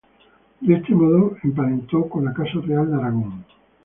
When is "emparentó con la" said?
1.43-2.33